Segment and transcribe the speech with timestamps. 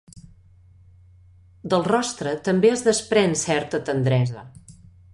[1.73, 4.49] Del rostre també es desprèn certa tendresa.